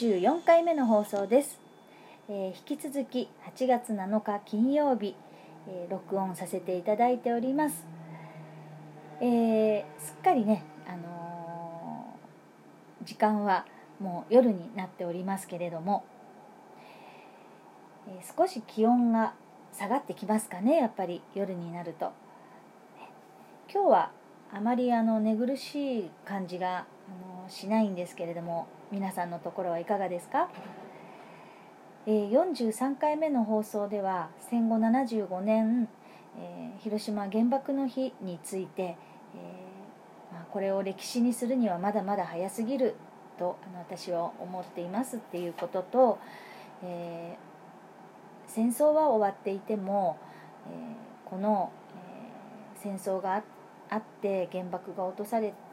[0.00, 1.60] 44回目の放送です、
[2.30, 5.14] えー引き続き8月7日金曜日、
[5.68, 7.84] えー録音させていただいております、
[9.20, 13.66] えーすっかりね、あのー時間は
[14.00, 16.06] もう夜になっておりますけれども、
[18.08, 19.34] えー少し気温が
[19.74, 22.12] 下がってきますかねやっぱり夜になると。
[23.70, 24.10] 今日は
[24.50, 30.48] あまりあの寝苦しい感じがあのしないんですけれども皆さんのところはいかがですか、
[32.06, 35.88] えー43回目の放送では戦後75年、
[36.38, 42.94] えー広島原爆の日について、えーまあ、これを歴史にするにはまだまだ早すぎる
[43.38, 46.18] とあの私は思っていますっていうことと、
[46.82, 47.36] え
[48.46, 50.18] 戦争は終わっていても、
[50.66, 50.70] え
[51.28, 53.42] この、え戦争があ
[53.90, 55.69] あって原爆が落とされて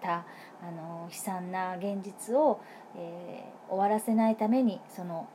[0.00, 0.24] た
[0.62, 2.60] あの悲惨な現実を、
[2.96, 5.26] えー終わらせないためにその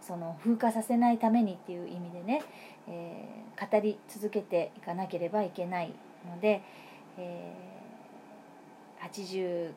[0.00, 2.42] その風化させないためにっていう意味でね、
[2.88, 5.92] えー語り続けていかなければいけない
[6.28, 6.62] ので、
[7.18, 7.72] えー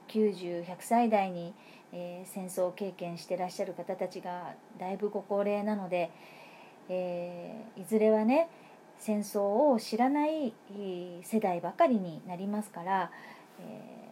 [0.05, 1.53] 8090-100歳代に、
[1.93, 6.11] えー戦争を経験してらっしゃる方たちがだいぶご高齢なので、
[6.89, 8.49] えーいずれはね
[8.99, 10.53] 戦争を知らない
[11.23, 13.11] 世代ばかりになりますから、
[13.59, 14.05] えー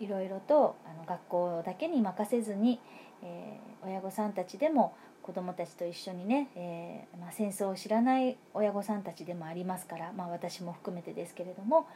[0.00, 2.80] いろいろとあの学校だけに任せずに、
[3.22, 11.86] えー親御さんたちでも子どもたちと一緒にね、えーまあ、戦争を知らない親御さんたちでもありますから、まあ、私も含めてですけれども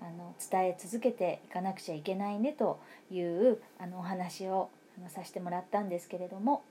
[0.00, 2.80] あの伝え続けていかなくちゃいけないねと
[3.12, 6.64] いうあのお話をあのさせてもらったんですけれども、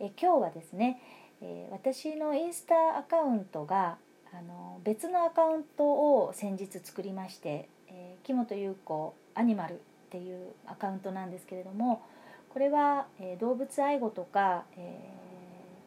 [0.00, 1.00] え今日はですね、
[1.40, 3.96] えー私のインスタアカウントが
[4.36, 9.76] あの別のアカウントを先日作りまして、えー木本優子アニマルっ
[10.10, 12.02] ていうアカウントなんですけれども
[12.48, 15.00] これは、えー動物愛護とか、え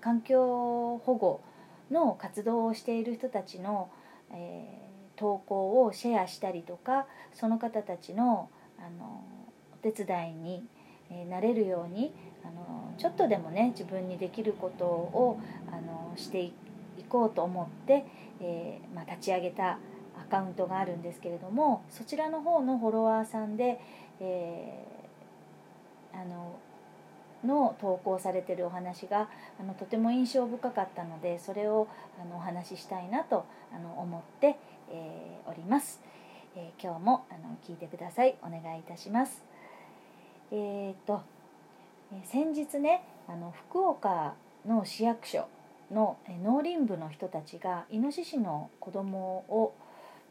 [0.01, 1.41] ー環境保護
[1.91, 3.89] の活動をしている人たちの、
[4.31, 4.65] え
[5.15, 9.23] 投稿をシェアしたりとかその方たちのあの
[9.73, 10.63] お手伝いに、
[11.09, 12.13] えなれるように
[12.45, 15.41] あのちょっとでもね自分にできることを
[15.71, 16.53] あのしてい
[17.09, 18.05] こうと思って、
[18.41, 19.79] えーまあ、立ち上げた
[20.19, 23.79] アカウントがあるんですけれどもそちらの方のフォロワーさんで、
[24.19, 26.59] えーあの
[27.45, 31.87] の投稿されてるお話があのとても印象深かったのでそれを
[32.19, 34.57] あのお話ししたいなとあの思って、
[34.89, 36.01] えーおります、
[36.55, 38.35] えー今日もあの聞いてください。
[38.41, 39.43] お願いいたします。
[40.51, 41.21] えー、と
[42.11, 44.33] えー先日ねあの福岡
[44.65, 45.47] の市役所
[45.91, 49.75] の農林部の人たちがイノシシの子供を、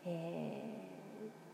[0.04, 0.96] えー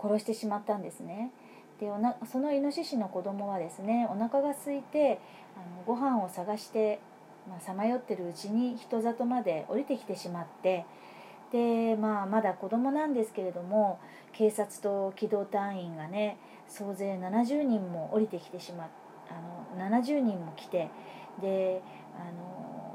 [0.03, 1.31] 殺してしまったんですね。
[1.79, 5.21] でおなそのイノシシの子供はですねお腹が空いて
[5.57, 7.01] あのご飯を探して
[7.61, 10.84] さまよってるうちに人里まで降りてきてしまって
[11.51, 13.99] で、まあ、まだ子供なんですけれども
[14.33, 16.39] 警察と機動隊員がね
[16.69, 18.89] 総勢70人も降りてきてしまっ
[19.29, 20.89] あの70人も来て
[21.41, 21.83] で
[22.15, 22.91] あの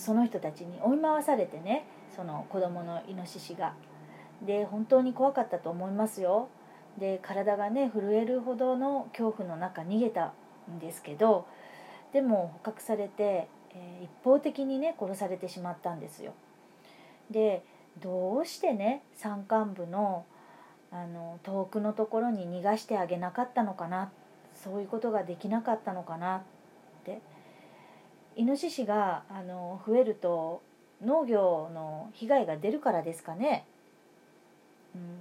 [0.00, 1.84] その人たちに追い回されてね
[2.16, 3.74] その子供のイノシシが。
[4.42, 6.48] で本当に怖かったと思いますよ。
[6.98, 10.32] で体がね震えるほどの恐怖の中逃げた
[10.70, 11.46] んですけど
[12.12, 16.32] でも捕獲されて、え一方的にね殺されてしまったんですよ。
[17.30, 17.62] で
[18.00, 20.24] どうしてね山間部の
[20.90, 24.10] あの遠くのところに逃がしてあげなかったのかな
[24.54, 26.42] そういうことができなかったのかなっ
[27.04, 27.20] て
[28.40, 30.62] イノシシがあの増えると
[31.04, 33.66] 農業の被害が出るからですかね。
[34.94, 35.18] うん、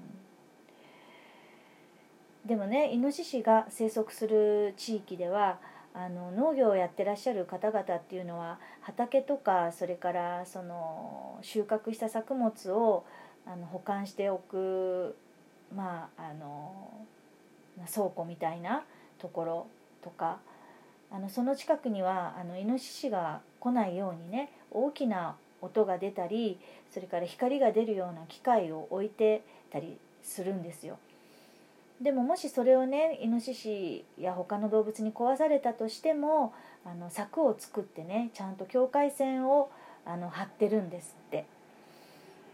[2.48, 5.60] でもねイノシシが生息する地域では
[5.94, 13.04] あの農業をやってらっしゃる方々っていうのは畑とかそれからその収穫した作物を
[13.46, 15.18] あの保管しておく
[15.76, 17.06] まああの
[17.78, 18.86] ま倉庫みたいな
[19.18, 19.68] ところ
[20.02, 20.40] とか
[21.12, 26.60] あのその近くにはあのイノシシが来ないようにね大きな音が出たり
[26.94, 30.98] それから光が出るような機械を置いてたりするんですよ。
[32.02, 36.54] でももしそれをねイノシシや他の動物に壊されたとしても
[36.86, 39.70] あの柵を作ってねちゃんと境界線を
[40.06, 41.46] あの張ってるんですって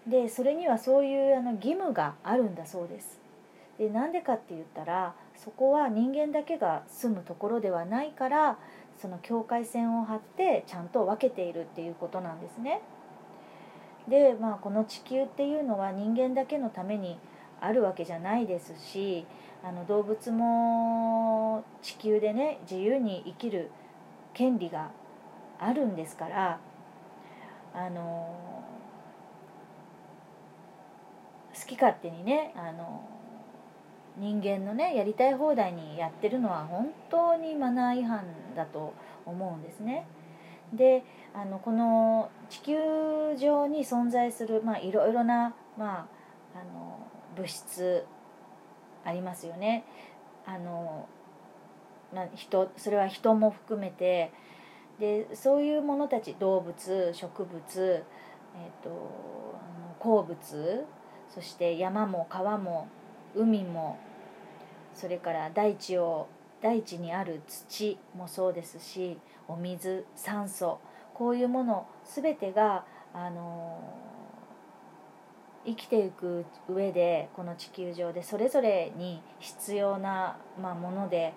[0.08, 3.20] でそれにはそういうあの義務があるんだそうです
[3.78, 8.58] でなんでかって言ったらそこは人間だけが住むところではないから
[8.98, 12.82] その境界線を張ってちゃんと分けているっていうことなんですね。
[14.08, 17.18] でまあこの地球っていうのは人間だけのために
[17.60, 19.26] あるわけじゃないですし
[19.64, 23.72] あの動物も地球でね自由に生きる
[24.34, 24.92] 権利が
[25.60, 26.60] あるんですから
[27.74, 28.64] あの
[31.54, 33.02] 好き勝手にねあの
[34.18, 38.26] 人間のねやりたい放題にやってるのは本当にマナー違反
[38.56, 38.94] だと
[39.26, 40.08] 思うんですね。
[40.74, 41.04] で
[41.34, 42.74] あのこの地球
[43.38, 46.08] 上に存在する、まあ、いろいろな、ま
[46.56, 48.06] あ、あの物質
[49.04, 49.84] ありますよね。
[50.46, 51.08] あの
[52.14, 54.32] まあ、人それは人も含めて
[55.00, 58.04] でそういうものたち動物植物、
[58.56, 59.12] えーと、と
[60.00, 60.86] 鉱物
[61.30, 62.88] そして山も川も
[63.36, 64.00] 海も
[64.94, 66.28] それから大地を
[66.62, 69.18] 大地にある土もそうですし
[69.48, 70.80] お水酸素
[71.14, 73.80] こういうもの全てがあの
[75.66, 81.34] 生きていく上でこの地球上でそれぞれに必要な、まあ、もので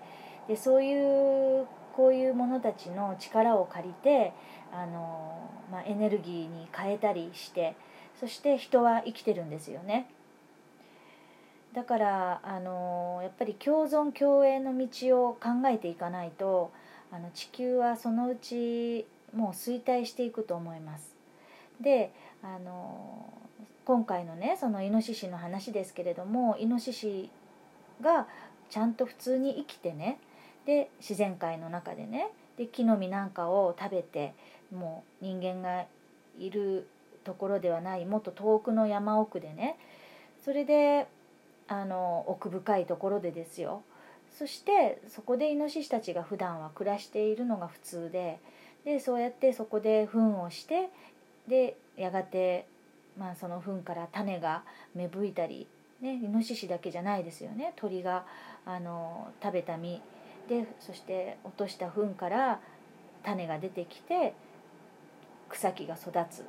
[0.49, 4.33] でそういうこういうものたちの力を借りて
[4.73, 7.75] あの、まあ、エネルギーに変えたりして
[8.19, 10.11] そして人は生きてるんですよね。
[11.79, 16.73] だからあのやっぱり共存共栄の道を考えていかないと
[17.13, 21.15] あの地球はそのうちもう衰退していくと思います。
[21.81, 23.33] であの
[23.85, 27.31] 今回のねそのイノシシの話ですけれどもイノシシ
[28.01, 28.27] が
[28.71, 30.19] ちゃんと普通に生きてね
[30.67, 34.35] で自然界の中でねで木の実なんかを食べて
[34.75, 35.85] もう人間が
[36.41, 36.89] いる
[37.23, 39.79] ところではないもっと遠くの山奥でね
[40.45, 41.07] それで
[41.69, 43.83] あの奥深いところでですよ。
[44.39, 48.41] そしてそこでイノシシたちが普段は暮らしているのが普通で
[48.85, 50.91] でそうやってそこで糞をして
[51.47, 52.67] でやがて、
[53.19, 54.63] まあ、その糞から種が
[54.95, 55.67] 芽吹いたり、
[56.01, 57.73] ね、イノシシだけじゃないですよね。
[57.77, 58.25] 鳥が
[58.65, 60.01] あの食べた実。
[60.49, 62.61] でそして落とした糞から
[63.23, 64.35] 種が出てきて
[65.49, 66.45] 草木が育つ。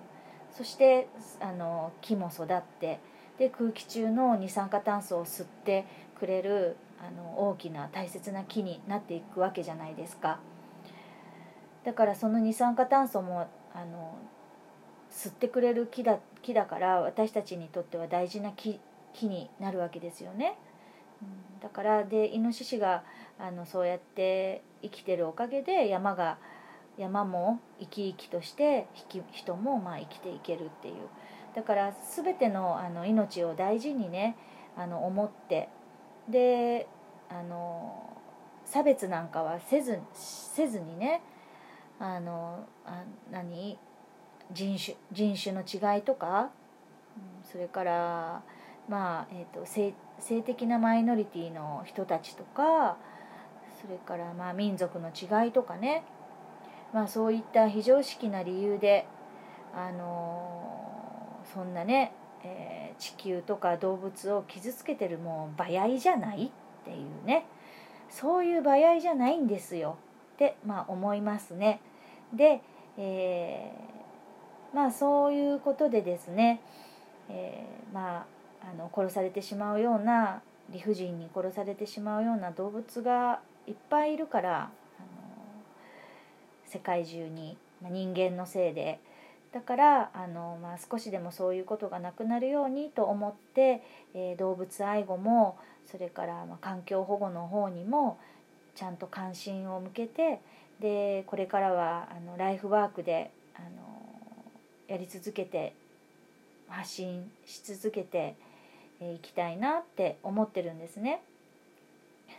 [0.55, 1.07] そして
[1.39, 2.99] あの木も育って
[3.39, 5.85] で空気中の二酸化炭素を吸って
[6.19, 10.39] くれるあの大きな大切な木になっていくわけじゃないですか
[11.85, 14.17] だからその二酸化炭素もあの
[15.09, 18.79] 吸ってくれる木だ木だから私たちにとっては大事な木
[19.13, 20.55] 木になるわけですよね。
[21.61, 23.03] だからでイノシシが
[23.39, 26.37] あのそうやって生きてるおかげで山が
[26.97, 28.87] 山も生き生きとして
[29.31, 30.95] 人もまあ生きていけるっていう
[31.59, 34.37] だから全てのあの命を大事にね
[34.77, 35.67] あの思って
[36.29, 36.87] で
[37.29, 38.17] あの
[38.63, 41.21] 差別なんかはせずせずにね
[41.99, 43.77] あのあ何？
[44.53, 46.49] 人種人種の違いとか、
[47.43, 48.41] うん、それから
[48.87, 52.95] まあ、えーと、性性的なマイノリティの人たちとか
[53.81, 56.05] それからまあ民族の違いとかね、
[56.93, 59.05] まあ、そういった非常識な理由で
[59.75, 60.78] あの
[61.53, 62.13] そんなね、
[62.43, 67.45] えー、地球とか動物を傷つけてるもう馬合じゃないっていうね
[68.09, 69.97] そういう馬合じゃないんですよ
[70.33, 71.81] ってまあ思いますね。
[72.33, 72.61] で、
[72.97, 76.61] えー、まあそういうことでですね、
[77.29, 78.25] えー、まあ
[78.71, 84.69] あの殺されてしまうような理不尽に殺されてしまうような動物がいっぱいいるからあの
[86.65, 88.99] 世界中に、ま、人間のせいで
[89.51, 93.81] だからあの、まあ、少しでもそういうことがなくなるようにと思って、
[94.13, 95.57] えー、動物愛護も
[95.89, 98.19] それから、まあ、環境保護の方にも
[98.75, 100.39] ちゃんと関心を向けて
[100.79, 103.67] でこれからはあのライフワークであの
[104.87, 105.73] やり続けて
[106.67, 108.35] 発信し続けて
[109.01, 111.21] いきたいなって思ってるんですね。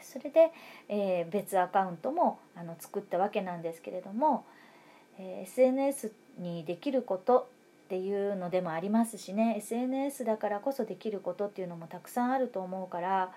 [0.02, 0.52] それで、
[0.88, 4.44] えー、別アカウントもあの作ったわけなんですけれども、
[5.18, 7.48] えー、SNS にできること
[7.86, 9.54] っていうのでもありますしね。
[9.58, 13.32] SNS だからこそできることっていうのもたくさんあると思うから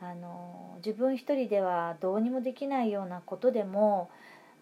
[0.00, 4.10] あの自分一人ではどうにもできないようなことでも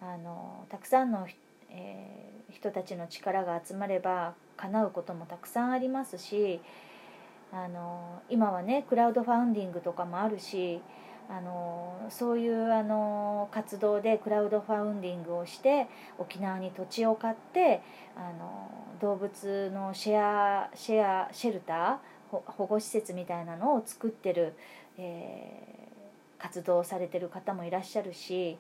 [0.01, 1.27] あのたくさんの、
[1.71, 6.61] えー、人たちの力が集まれば叶うこともたくさんありますし
[7.53, 10.81] あの今はねクラウドファンディングとかもあるし
[11.31, 15.87] あのそういうあの活動でクラウドファウンディングをして
[16.19, 17.83] 沖縄に土地を買って
[18.17, 18.69] あの
[19.01, 24.55] 動物のシェアシェアシェルター保護施設みたいなのを作ってる、
[24.99, 28.59] えー、活動をされてる方もいらっしゃるし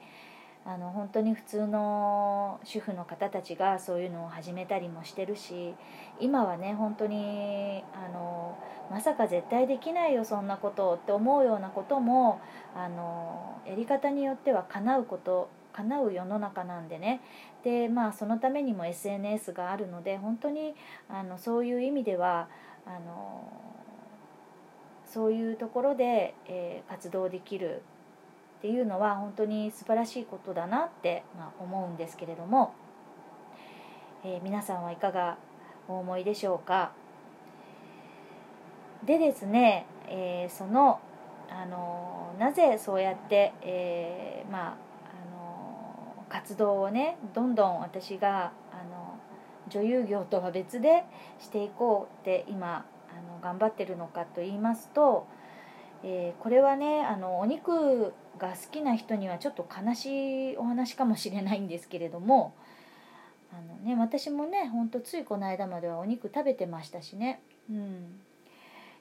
[0.66, 5.74] あの本当に普通の主婦の方たちがそういうのを始めたりもしてるし
[6.20, 8.58] 今はね本当にあの
[8.90, 12.40] まさか絶対できないよそんなことって思うようなことも
[12.74, 17.20] あのやり方によっては叶うこと叶う世の中なんでね。
[17.62, 20.74] でまあそのためにも SNS があるので本当に
[21.08, 22.48] あのそういう意味では
[22.86, 23.48] あの
[25.04, 27.82] そういうところで、えー、活動できる
[28.60, 32.74] っていうのは本当に素晴らしいことだなって、まあ、思うんですけれども、
[34.22, 35.38] えー、皆さんはいかが
[35.88, 36.92] お思いでしょうか？
[39.02, 41.00] でですね、えー、その
[41.48, 44.74] あのなぜそうやって、えー、まああ
[45.34, 49.18] の活動をねどんどん私があの
[49.68, 51.04] 女優業とは別で
[51.38, 55.26] していこうって今あの頑張ってるのかと言いますと、
[56.04, 62.54] えー、これはねあのお肉が好きな人にはちょっと悲しいお話かもしれないんですけれども
[63.52, 68.20] あの、ね、私もねほんとついこの間まではお肉食べてましたしね、うん、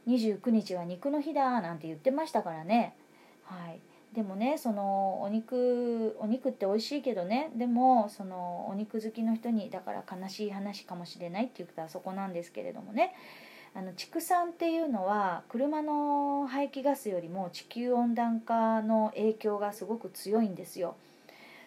[0.07, 2.95] 29日は肉の日だなんて言ってましたからね。
[3.43, 3.79] はい。
[4.13, 7.51] でもねそのお肉お肉って美味しいけどね。
[7.55, 13.13] でもそのお肉好きの人にだから悲しい話かもしれないって言ったらそこなんですけれどもね。
[13.75, 20.95] あの畜産っていうのは車の排気ガスよりも地球温暖化の影響がすごく強いんですよ。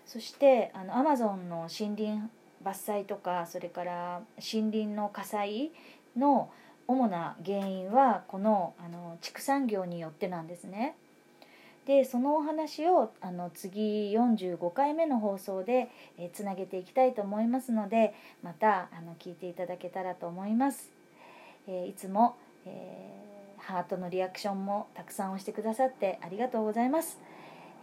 [0.04, 2.28] そしてあのアマゾンの森林
[2.64, 5.70] 伐採とかそれから森林の火災
[6.16, 6.50] の
[6.88, 10.96] 主な原因はこのあの畜産業によってなんですね。
[11.86, 15.88] でそのお話をあの次45回目の放送で
[16.32, 21.01] つなげていきたいと思いますのでまたあの聞いていただけたらと思います。
[21.66, 27.20] えー、いつも、えー、ハートのリアクションもたくさん押してくださってありがとうございます。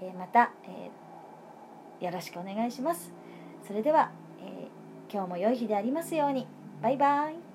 [0.01, 3.11] えー、また、えよろしくお願いします。
[3.67, 4.67] それでは、え
[5.11, 6.47] 今日も良い日でありますように。
[6.81, 7.48] バイバイ。